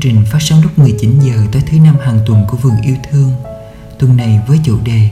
[0.00, 3.32] trình phát sóng lúc 19 giờ tới thứ năm hàng tuần của Vườn Yêu Thương.
[3.98, 5.10] Tuần này với chủ đề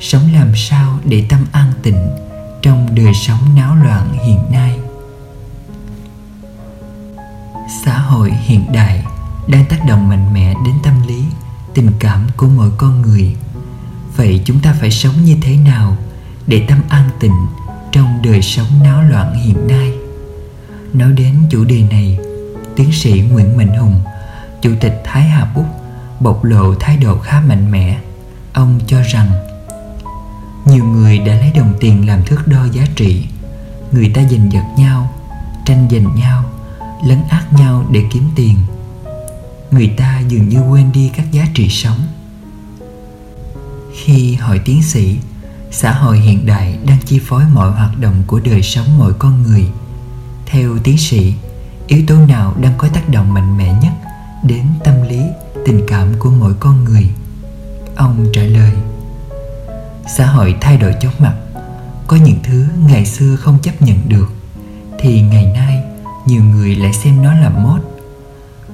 [0.00, 2.10] Sống làm sao để tâm an tịnh
[2.62, 4.78] trong đời sống náo loạn hiện nay.
[7.84, 9.04] Xã hội hiện đại
[9.48, 11.22] đang tác động mạnh mẽ đến tâm lý,
[11.74, 13.36] tình cảm của mỗi con người.
[14.16, 15.96] Vậy chúng ta phải sống như thế nào
[16.46, 17.46] để tâm an tịnh
[17.92, 19.92] trong đời sống náo loạn hiện nay?
[20.92, 22.18] Nói đến chủ đề này,
[22.76, 24.00] tiến sĩ Nguyễn Mạnh Hùng,
[24.64, 25.66] Chủ tịch Thái Hà Bút
[26.20, 28.00] bộc lộ thái độ khá mạnh mẽ.
[28.52, 29.30] Ông cho rằng
[30.66, 33.26] nhiều người đã lấy đồng tiền làm thước đo giá trị.
[33.92, 35.12] Người ta giành giật nhau,
[35.64, 36.44] tranh giành nhau,
[37.06, 38.56] lấn át nhau để kiếm tiền.
[39.70, 42.00] Người ta dường như quên đi các giá trị sống.
[43.94, 45.18] Khi hỏi tiến sĩ,
[45.70, 49.42] xã hội hiện đại đang chi phối mọi hoạt động của đời sống mỗi con
[49.42, 49.66] người.
[50.46, 51.34] Theo tiến sĩ,
[51.86, 53.92] yếu tố nào đang có tác động mạnh mẽ nhất
[54.46, 55.22] đến tâm lý,
[55.66, 57.08] tình cảm của mỗi con người.
[57.96, 58.72] Ông trả lời,
[60.16, 61.34] xã hội thay đổi chóng mặt.
[62.06, 64.32] Có những thứ ngày xưa không chấp nhận được,
[64.98, 65.82] thì ngày nay
[66.26, 67.80] nhiều người lại xem nó là mốt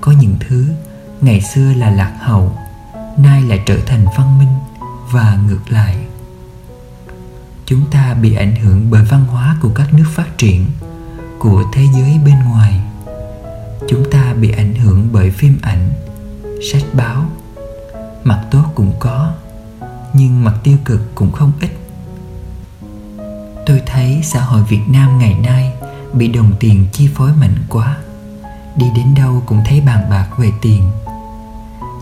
[0.00, 0.66] có những thứ
[1.20, 2.52] ngày xưa là lạc hậu,
[3.16, 4.48] nay lại trở thành văn minh
[5.10, 5.96] và ngược lại.
[7.66, 10.66] Chúng ta bị ảnh hưởng bởi văn hóa của các nước phát triển,
[11.38, 12.80] của thế giới bên ngoài
[13.90, 15.90] chúng ta bị ảnh hưởng bởi phim ảnh,
[16.72, 17.24] sách báo.
[18.24, 19.32] Mặt tốt cũng có,
[20.14, 21.70] nhưng mặt tiêu cực cũng không ít.
[23.66, 25.72] Tôi thấy xã hội việt nam ngày nay
[26.12, 27.96] bị đồng tiền chi phối mạnh quá.
[28.76, 30.82] Đi đến đâu cũng thấy bàn bạc về tiền.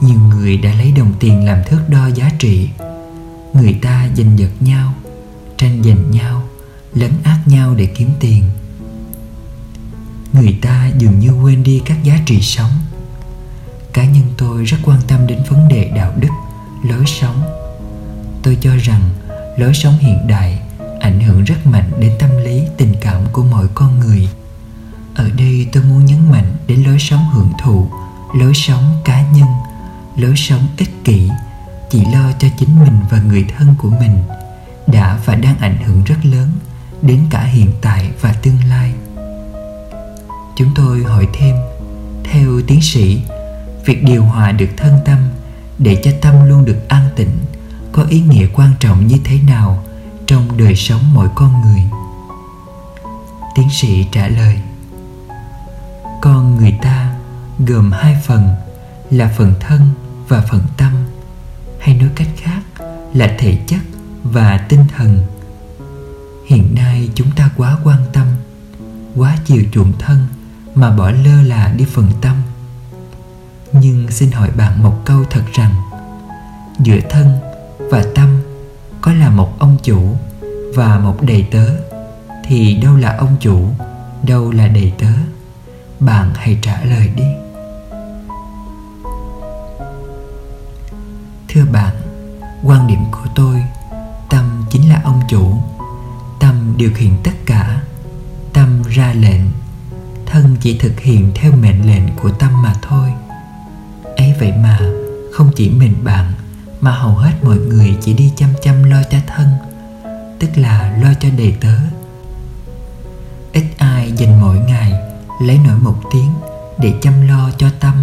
[0.00, 2.69] Nhiều người đã lấy đồng tiền làm thước đo giá trị.
[3.53, 4.92] Người ta giành giật nhau,
[5.56, 6.42] tranh giành nhau,
[6.94, 8.44] lấn át nhau để kiếm tiền
[10.33, 12.71] người ta dường như quên đi các giá trị sống.
[13.93, 16.28] Cá nhân tôi rất quan tâm đến vấn đề đạo đức,
[16.84, 17.43] lối sống.
[18.43, 19.11] Tôi cho rằng
[19.56, 20.61] lối sống hiện đại
[21.00, 24.28] ảnh hưởng rất mạnh đến tâm lý, tình cảm của mọi con người.
[25.15, 27.89] Ở đây tôi muốn nhấn mạnh đến lối sống hưởng thụ,
[28.34, 29.49] lối sống cá nhân,
[30.16, 31.31] lối sống ích kỷ,
[31.91, 34.22] chỉ lo cho chính mình và người thân của mình
[34.87, 36.53] đã và đang ảnh hưởng rất lớn
[37.03, 38.93] đến cả hiện tại và tương lai
[40.59, 41.57] chúng tôi hỏi thêm.
[42.25, 43.21] Theo tiến sĩ,
[43.85, 45.19] việc điều hòa được thân tâm
[45.79, 47.31] để cho tâm luôn được an tịnh
[47.93, 49.85] có ý nghĩa quan trọng như thế nào
[50.27, 51.83] trong đời sống mỗi con người?
[53.55, 54.59] Tiến sĩ trả lời,
[56.23, 57.15] con người ta
[57.59, 58.49] gồm hai phần,
[59.11, 59.81] là phần thân
[60.29, 60.93] và phần tâm,
[61.81, 62.61] hay nói cách khác
[63.15, 63.81] là thể chất
[64.23, 65.27] và tinh thần.
[66.49, 68.27] Hiện nay chúng ta quá quan tâm,
[69.17, 70.27] quá chiều chuộng thân
[70.78, 72.37] mà bỏ lơ là đi phần tâm.
[73.72, 75.75] Nhưng xin hỏi bạn một câu thật rằng,
[76.78, 77.39] giữa thân
[77.78, 78.43] và tâm
[79.00, 80.16] có là một ông chủ
[80.75, 81.66] và một đầy tớ,
[82.44, 83.69] thì đâu là ông chủ,
[84.22, 85.12] đâu là đầy tớ?
[86.00, 87.25] Bạn hãy trả lời đi.
[91.49, 91.95] Thưa bạn,
[92.65, 93.62] quan điểm của tôi,
[94.31, 95.62] tâm chính là ông chủ.
[96.41, 97.83] Tâm điều khiển tất cả,
[98.53, 99.41] tâm ra lệnh
[100.31, 103.12] thân chỉ thực hiện theo mệnh lệnh của tâm mà thôi.
[104.16, 104.78] Ấy vậy mà,
[105.33, 106.33] không chỉ mình bạn,
[106.81, 109.49] mà hầu hết mọi người chỉ đi chăm chăm lo cho thân,
[110.39, 111.77] tức là lo cho đầy tớ.
[113.53, 114.93] Ít ai dành mỗi ngày
[115.43, 116.33] lấy nổi một tiếng
[116.78, 117.95] để chăm lo cho tâm.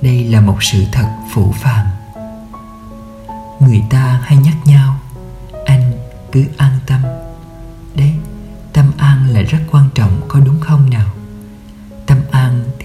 [0.00, 1.86] Đây là một sự thật phủ phàng.
[3.60, 4.96] Người ta hay nhắc nhau,
[5.64, 5.92] anh
[6.32, 7.00] cứ an tâm.
[7.94, 8.12] Đấy,
[8.72, 11.08] tâm an là rất quan trọng, có đúng không nào?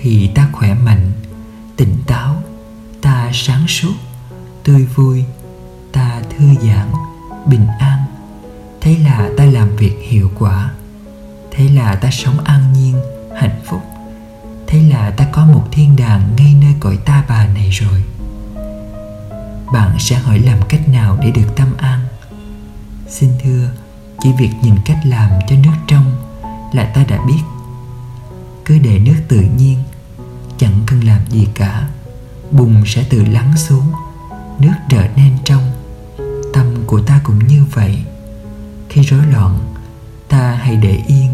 [0.10, 1.12] Thì ta khỏe mạnh,
[1.78, 2.36] tỉnh táo,
[3.02, 3.94] ta sáng suốt,
[4.64, 5.24] tươi vui,
[5.92, 6.88] ta thư giãn,
[7.46, 8.00] bình an.
[8.82, 10.72] Thế là ta làm việc hiệu quả,
[11.52, 12.96] thế là ta sống an nhiên,
[13.36, 13.82] hạnh phúc.
[14.68, 18.04] Thế là ta có một thiên đàng ngay nơi cõi ta bà này rồi.
[19.74, 22.00] Bạn sẽ hỏi làm cách nào để được tâm an?
[23.08, 23.70] Xin thưa,
[24.20, 26.16] chỉ việc nhìn cách làm cho nước trong
[26.74, 27.42] là ta đã biết.
[28.66, 29.78] Cứ để nước tự nhiên
[30.58, 31.88] chẳng cần làm gì cả.
[32.52, 33.92] Bùn sẽ tự lắng xuống,
[34.60, 35.72] nước trở nên trong.
[36.54, 38.04] Tâm của ta cũng như vậy.
[38.90, 39.60] Khi rối loạn,
[40.28, 41.32] ta hãy để yên.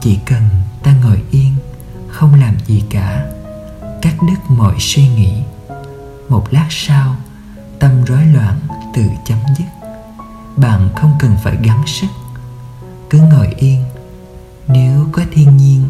[0.00, 0.42] Chỉ cần
[0.82, 1.54] ta ngồi yên,
[2.08, 3.26] không làm gì cả.
[4.02, 5.32] Cắt đứt mọi suy nghĩ.
[6.28, 7.16] Một lát sau,
[7.78, 8.58] tâm rối loạn
[8.94, 9.64] tự chấm dứt.
[10.56, 12.06] Bạn không cần phải gắng sức.
[13.10, 13.84] Cứ ngồi yên.
[14.68, 15.84] Nếu có thiên nhiên,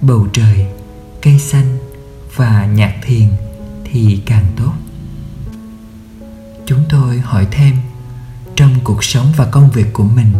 [0.00, 0.66] bầu trời
[1.22, 1.78] cây xanh
[2.36, 3.28] và nhạc thiền
[3.84, 4.72] thì càng tốt.
[6.66, 7.76] Chúng tôi hỏi thêm,
[8.56, 10.32] trong cuộc sống và công việc của mình,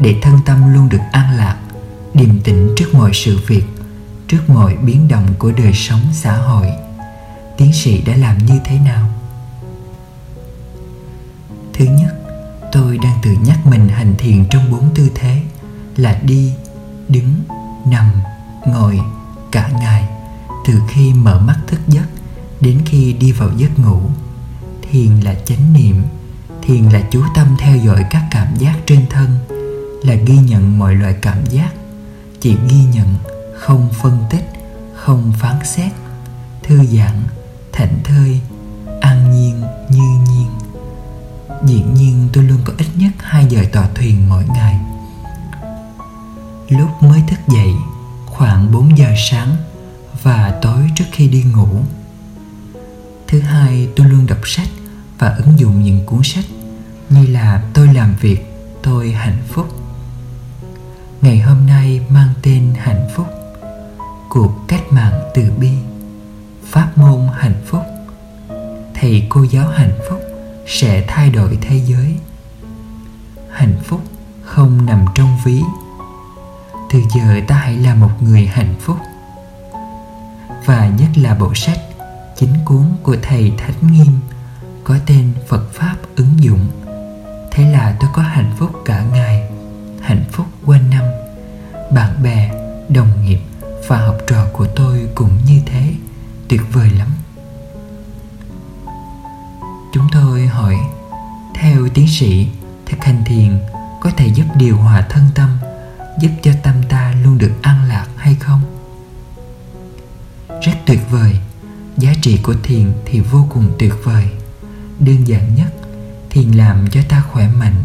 [0.00, 1.56] để thân tâm luôn được an lạc,
[2.14, 3.64] điềm tĩnh trước mọi sự việc,
[4.28, 6.66] trước mọi biến động của đời sống xã hội,
[7.56, 9.10] tiến sĩ đã làm như thế nào?
[11.72, 12.14] Thứ nhất,
[12.72, 15.42] tôi đang tự nhắc mình hành thiền trong bốn tư thế
[15.96, 16.52] là đi,
[17.08, 17.34] đứng,
[17.86, 18.10] nằm,
[18.66, 19.00] ngồi
[19.52, 20.08] cả ngày
[20.68, 22.06] từ khi mở mắt thức giấc
[22.60, 24.00] đến khi đi vào giấc ngủ,
[24.90, 26.02] thiền là chánh niệm,
[26.62, 29.36] thiền là chú tâm theo dõi các cảm giác trên thân,
[30.04, 31.70] là ghi nhận mọi loại cảm giác,
[32.40, 33.14] chỉ ghi nhận,
[33.54, 34.52] không phân tích,
[34.94, 35.92] không phán xét,
[36.62, 37.22] thư giãn,
[37.72, 38.40] thảnh thơi,
[39.00, 40.48] an nhiên, như nhiên.
[41.64, 44.80] Dĩ nhiên tôi luôn có ít nhất 2 giờ tọa thuyền mỗi ngày.
[46.68, 47.70] Lúc mới thức dậy,
[48.26, 49.56] khoảng 4 giờ sáng
[50.22, 51.68] và tối trước khi đi ngủ.
[53.26, 54.68] Thứ hai, tôi luôn đọc sách
[55.18, 56.44] và ứng dụng những cuốn sách
[57.10, 58.38] như là tôi làm việc,
[58.82, 59.68] tôi hạnh phúc.
[61.22, 63.26] Ngày hôm nay mang tên hạnh phúc,
[64.28, 65.70] cuộc cách mạng từ bi,
[66.64, 67.82] pháp môn hạnh phúc.
[68.94, 70.20] Thầy cô giáo hạnh phúc
[70.66, 72.16] sẽ thay đổi thế giới.
[73.50, 74.00] Hạnh phúc
[74.42, 75.62] không nằm trong ví.
[76.90, 78.96] Từ giờ ta hãy là một người hạnh phúc
[80.68, 81.78] và nhất là bộ sách
[82.36, 84.20] chính cuốn của thầy thánh nghiêm,
[84.84, 86.68] có tên phật pháp ứng dụng.
[87.50, 89.50] Thế là tôi có hạnh phúc cả ngày,
[90.02, 91.04] hạnh phúc quanh năm.
[91.92, 92.50] Bạn bè,
[92.88, 93.38] đồng nghiệp
[93.86, 95.94] và học trò của tôi cũng như thế,
[96.48, 97.08] tuyệt vời lắm.
[99.92, 100.76] Chúng tôi hỏi,
[101.54, 102.48] theo tiến sĩ,
[102.86, 103.58] thực hành thiền
[104.00, 105.58] có thể giúp điều hòa thân tâm,
[106.20, 108.77] giúp cho tâm ta luôn được an lạc hay không?
[110.62, 111.38] Rất tuyệt vời.
[111.96, 114.28] Giá trị của thiền thì vô cùng tuyệt vời.
[115.00, 115.74] Đơn giản nhất,
[116.30, 117.84] thiền làm cho ta khỏe mạnh,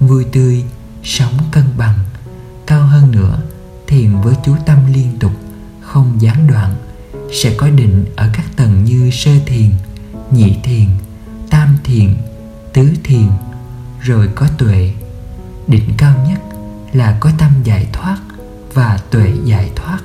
[0.00, 0.64] vui tươi,
[1.04, 1.98] sống cân bằng.
[2.66, 3.42] Cao hơn nữa,
[3.86, 5.32] thiền với chú tâm liên tục,
[5.80, 6.74] không gián đoạn,
[7.32, 9.70] sẽ có định ở các tầng như sơ thiền,
[10.30, 10.86] nhị thiền,
[11.50, 12.16] tam thiền,
[12.72, 13.28] tứ thiền,
[14.00, 14.92] rồi có tuệ.
[15.66, 16.40] Định cao nhất
[16.92, 18.18] là có tâm giải thoát
[18.74, 19.98] và tuệ giải thoát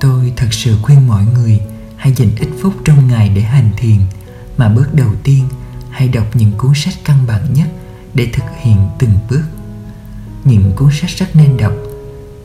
[0.00, 1.60] tôi thật sự khuyên mọi người
[1.96, 3.98] hãy dành ít phút trong ngày để hành thiền,
[4.56, 5.48] mà bước đầu tiên,
[5.90, 7.68] hãy đọc những cuốn sách căn bản nhất
[8.14, 9.44] để thực hiện từng bước.
[10.44, 11.72] Những cuốn sách rất nên đọc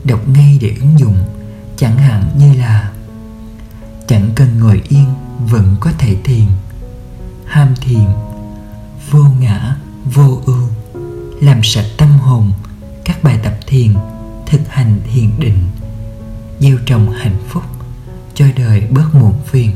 [0.04, 1.18] đọc ngay để ứng dụng,
[1.78, 2.92] chẳng hạn như là
[4.08, 5.06] chẳng cần ngồi yên,
[5.50, 6.46] vẫn có thể thiền.
[7.46, 8.06] Ham thiền,
[9.12, 9.76] vô ngã,
[10.14, 10.70] vô ưu,
[11.42, 12.52] làm sạch tâm hồn,
[13.06, 13.94] các bài tập thiền,
[14.46, 15.58] thực hành thiền định
[16.64, 17.64] gieo trồng hạnh phúc
[18.36, 19.72] cho đời bớt muộn phiền,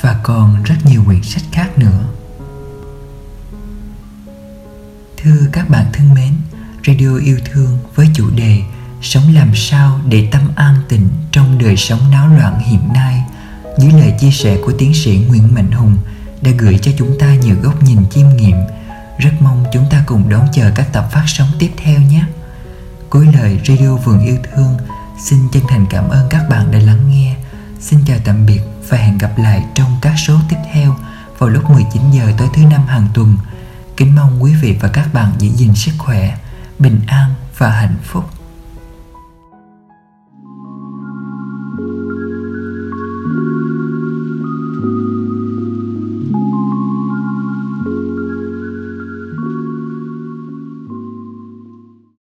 [0.00, 2.04] và còn rất nhiều quyển sách khác nữa.
[5.16, 6.32] Thưa các bạn thân mến,
[6.86, 8.60] radio yêu thương với chủ đề
[9.02, 13.22] sống làm sao để tâm an tịnh trong đời sống náo loạn hiện nay,
[13.78, 15.96] dưới lời chia sẻ của tiến sĩ Nguyễn Mạnh Hùng
[16.42, 18.56] đã gửi cho chúng ta nhiều góc nhìn chiêm nghiệm.
[19.18, 22.24] Rất mong chúng ta cùng đón chờ các tập phát sóng tiếp theo nhé.
[23.10, 24.76] Cuối lời, radio vườn yêu thương
[25.18, 27.36] xin chân thành cảm ơn các bạn đã lắng nghe.
[27.80, 30.96] Xin chào tạm biệt và hẹn gặp lại trong các số tiếp theo
[31.38, 33.36] vào lúc 19 giờ tối thứ năm hàng tuần.
[33.96, 36.38] Kính mong quý vị và các bạn giữ gìn sức khỏe,
[36.78, 38.37] bình an và hạnh phúc.